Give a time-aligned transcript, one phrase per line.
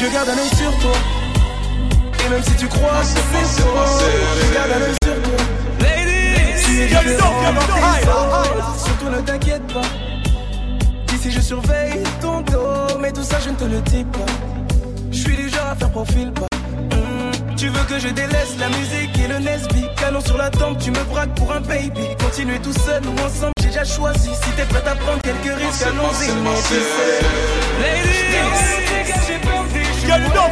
[0.00, 0.92] Je garde un œil sur toi.
[2.24, 3.66] Et même si tu crois que c'est faux,
[4.40, 5.36] je garde un œil sur toi.
[5.80, 9.82] Ladies, tu es différent, Surtout ne t'inquiète pas.
[11.06, 14.24] D'ici je surveille ton dos, mais tout ça je ne te le dis pas.
[15.12, 16.46] Je suis du genre à faire profil pas.
[16.96, 19.84] Hmm, tu veux que je délaisse la musique et le Nesby?
[19.96, 23.52] Canon sur la tempe, tu me braques pour un baby Continuer tout seul ou ensemble,
[23.60, 27.20] j'ai déjà choisi Si t'es prête à prendre quelques risques, allons-y Mais tu sais
[27.82, 28.20] Ladies,
[30.18, 30.50] j'ai peur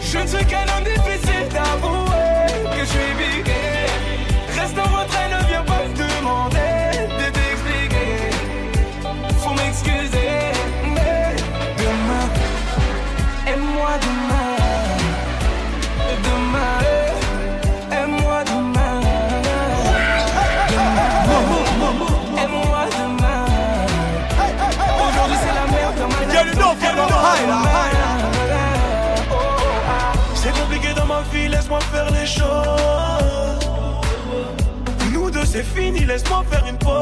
[0.00, 3.52] Je ne suis qu'un homme difficile d'avouer Que je suis big
[4.58, 5.45] Reste en retrait, ne
[35.56, 36.92] c'est fini, laisse-moi faire une pause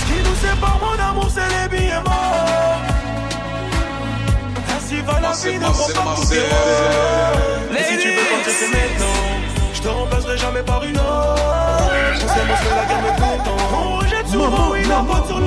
[0.00, 2.80] Ce qui nous sépare mon amour c'est les billets morts
[4.76, 6.36] ainsi va la vie, ne prends pas rôles.
[7.76, 9.18] Et si tu veux partir, c'est maintenant.
[9.74, 11.42] Je te remplacerai jamais par une autre.
[12.14, 13.56] On s'aime, on se fait la guerre, mais content.
[13.74, 15.45] On rejette souvent, oui, la faute sur l'or.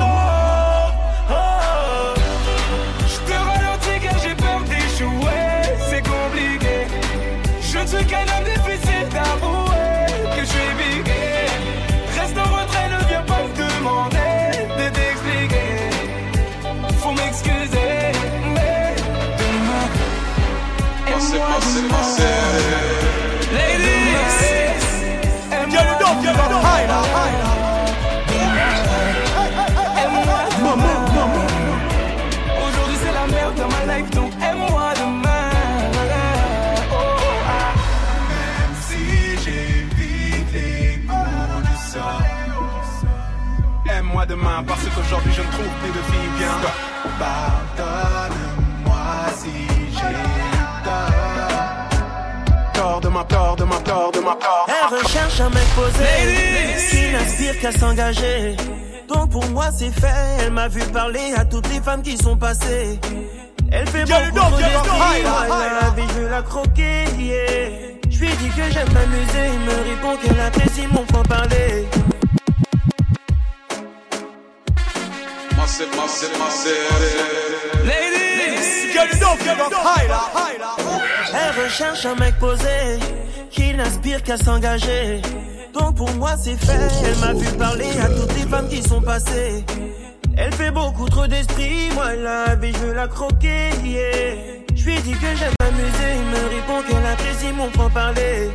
[45.00, 46.48] Qu'aujourd'hui je ne trouve plus de filles bien.
[47.18, 48.94] Pardonne-moi
[49.36, 49.50] si
[49.92, 50.14] j'ai
[50.84, 51.90] tort.
[52.74, 54.66] Tort de ma tort de ma tort de ma tort.
[54.68, 56.04] Elle recherche un mec posé
[56.90, 58.56] qui n'aspire qu'à s'engager.
[59.08, 60.12] Donc pour moi c'est fait.
[60.40, 62.98] Elle m'a vu parler à toutes les femmes qui sont passées.
[63.72, 65.22] Elle fait beaucoup trop d'esprit.
[65.22, 67.04] La vie je la croquer.
[67.18, 67.90] yeah.
[68.10, 69.46] Je lui dis que j'aime m'amuser.
[69.54, 71.86] Il me répond qu'elle apprécie mon franc parler.
[81.32, 82.98] Elle recherche un mec posé
[83.50, 85.22] qui n'aspire qu'à s'engager.
[85.72, 86.88] Donc pour moi c'est fait.
[87.04, 89.64] Elle m'a vu parler à toutes les femmes qui sont passées.
[90.36, 93.70] Elle fait beaucoup trop d'esprit, moi la vie je veux la croquer.
[93.84, 94.36] yeah.
[94.74, 98.50] Je lui dis que j'aime m'amuser, il me répond qu'elle apprécie mon franc parler.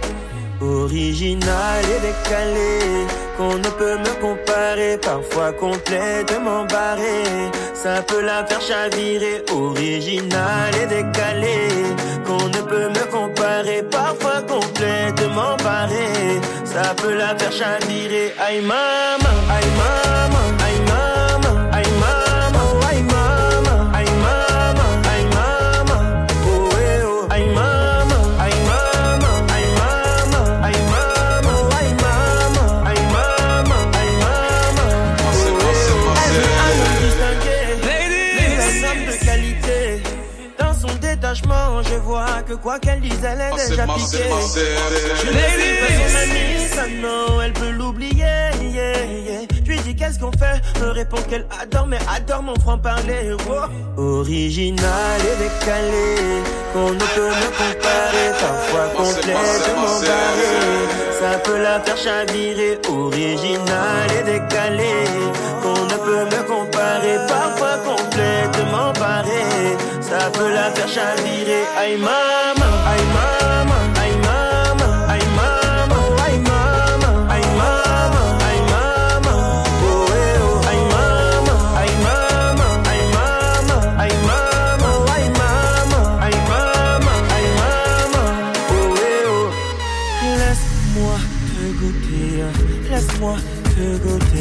[0.95, 7.51] Original et décalé, qu'on ne peut me comparer, parfois complètement barré.
[7.73, 11.67] Ça peut la faire chavirer, original et décalé,
[12.25, 16.39] qu'on ne peut me comparer, parfois complètement barré.
[16.63, 20.54] Ça peut la faire chavirer, aïe maman, aïe maman,
[42.80, 44.24] qu'elle dise, elle est déjà piquée.
[44.24, 48.19] Je ne suis pas son amie, ça non, elle peut l'oublier.
[48.19, 49.40] yeah, yeah.
[49.66, 53.36] Je lui dis qu'est-ce qu'on fait, me répond qu'elle adore, mais adore mon franc-parler.
[53.50, 54.00] oh.
[54.02, 56.44] Original et décalé,
[56.74, 60.53] qu'on ne peut me comparer, parfois complètement barré.
[61.19, 64.94] Ça peut la faire chavirer, original et décalé,
[65.63, 69.44] qu'on ne peut me comparer, parfois complètement barré.
[70.01, 71.98] Ça peut la faire chavirer, aïe
[72.85, 73.34] maman, aïe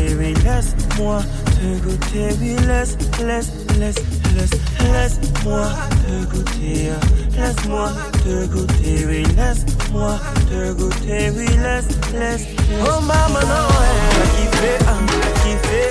[0.04, 3.96] goûter, oui, laisse-moi te goûter, oui, laisse, laisse, laisse,
[4.36, 4.50] laisse,
[4.92, 5.68] laisse-moi
[6.06, 6.90] te goûter,
[7.36, 7.92] laisse-moi
[8.24, 10.18] te goûter, oui, laisse-moi
[10.50, 12.46] te goûter, oui, laisse, laisse,
[12.82, 14.98] Oh maman, non, elle a kiffé, ah,
[15.42, 15.90] kiffé,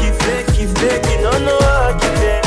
[0.00, 2.37] kiffé, kiffé, qui non, non, ah, kiffé,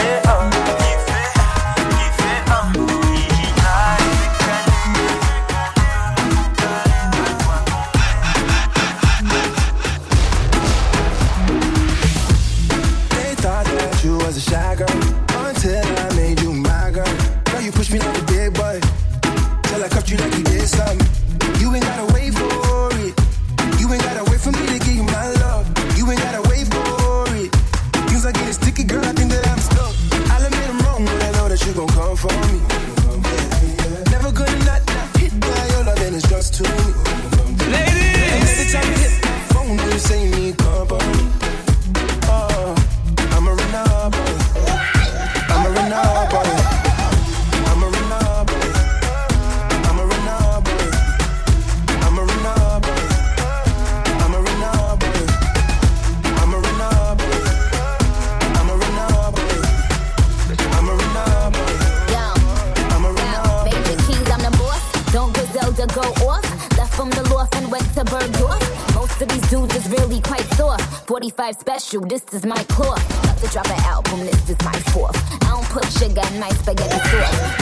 [71.22, 73.24] 45 special, this is my cloth.
[73.24, 75.16] About to drop an album, this is my fourth.
[75.44, 77.61] I don't put sugar in my spaghetti sauce.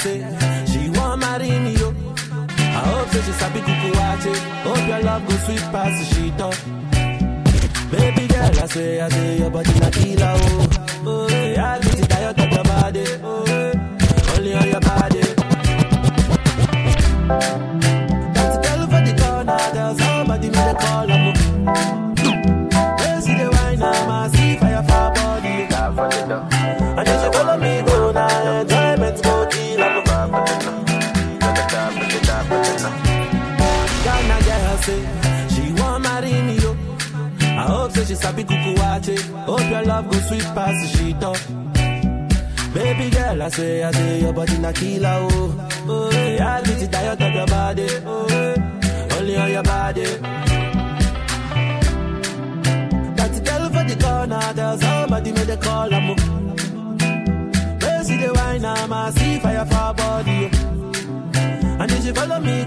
[0.00, 0.18] Say
[0.70, 1.94] she want marry me yo.
[2.58, 4.34] I hope say she sabi kuku wache.
[4.64, 6.54] Hope your love go sweet past the sheet up.
[7.90, 10.59] Baby girl, I say, I say your body na killer oh.
[10.59, 10.59] Oh,
[40.30, 41.40] sweet past the sheet up.
[42.72, 45.68] Baby girl, I say, I say your body na killer oh.
[45.88, 47.88] Oh, yeah, I it tired of your body.
[48.06, 50.04] Oh, only on your body.
[53.18, 56.08] That girl for the corner, tell somebody make the call, I'm
[57.80, 60.50] Where see the wine, I'm a see fire for body.
[60.54, 61.80] oh.
[61.80, 62.64] And if you follow me,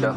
[0.00, 0.16] If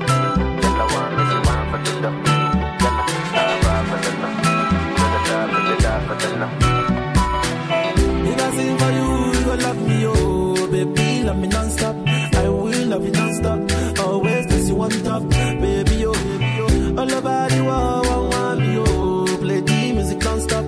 [8.40, 11.96] I sing for you, you gon' love me, oh Baby, love me non-stop
[12.36, 13.60] I will love you non-stop
[14.06, 19.38] Always place you on top Baby, oh, oh All over the world, want me, oh
[19.40, 20.66] Play the music non-stop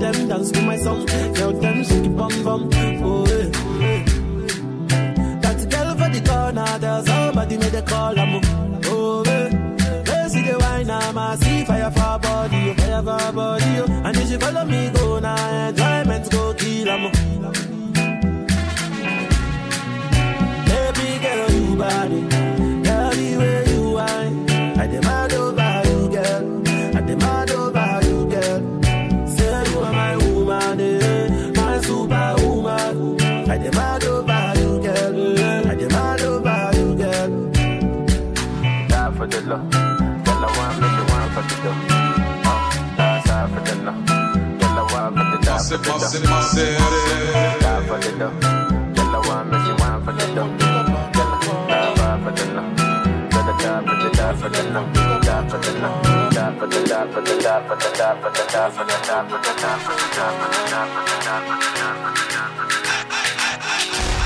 [0.00, 2.70] them dance to my song Tell them shake it bum bum
[3.02, 4.04] Oh, eh, oh, eh.
[5.40, 9.48] That girl for the corner Tell somebody make the call, I'm eh
[10.04, 13.92] They see the wine, I'm a see fire for body, fire for body.
[14.04, 17.12] And if she follow me, go now, enjoyment go kill, I'm
[20.66, 22.20] Baby girl, you body,
[22.84, 25.59] girl, the way you whine, I demand over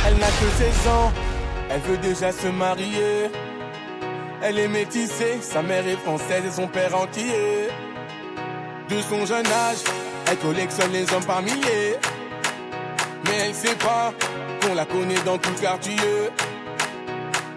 [0.07, 1.13] Elle n'a que 16 ans,
[1.71, 3.31] elle veut déjà se marier.
[4.43, 7.69] Elle est métissée, sa mère est française et son père entier.
[8.89, 9.85] De son jeune âge,
[10.31, 11.99] elle collectionne les hommes par milliers
[13.27, 14.13] mais elle sait pas
[14.61, 15.95] qu'on la connaît dans tout le quartier.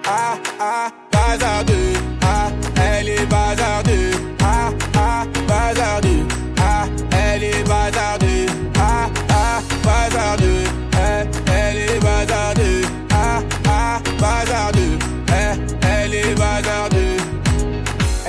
[0.06, 2.50] Ah, ah, bazardeux, ah,
[2.82, 6.26] elle est bazardeux, ah, ah, bazardeux,
[6.60, 8.46] ah, elle est bazardeux,
[8.80, 12.82] ah, ah, bazardeux, elle, elle est bazardeux,
[13.12, 14.98] ah, ah, bazardeux,
[15.28, 17.18] elle, elle est bazardeux.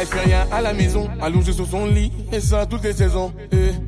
[0.00, 3.32] Elle fait rien à la maison, allongée sur son lit, et ça toutes les saisons.
[3.52, 3.87] Eh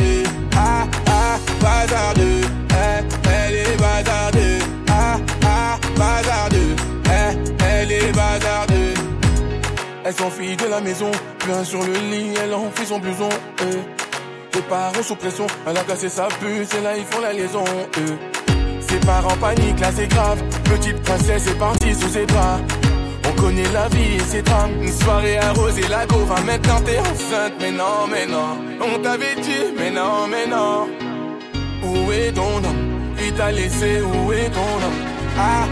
[0.55, 4.59] Ah ah, bazardeux, eh, elle est bazardeux.
[4.89, 8.93] Ah ah, bazardeux, eh, elle est bazardeux.
[10.03, 13.29] Elle s'enfuit de la maison, plein sur le lit, elle enfuit son blouson.
[13.61, 14.01] Eh.
[14.71, 17.65] Parents sous pression, elle a cassé sa puce et là ils font la liaison.
[18.79, 20.41] Ses parents paniquent, là c'est grave.
[20.63, 22.57] Petite princesse est partie sous ses bras.
[23.41, 24.83] On connaît la vie et ses drames.
[24.83, 27.53] Une soirée arrosée, la go maintenant t'es enceinte.
[27.59, 30.87] Mais non, mais non, on t'avait dit, mais non, mais non.
[31.83, 33.15] Où est ton homme?
[33.19, 35.01] Il t'a laissé, où est ton homme?
[35.39, 35.65] Ah,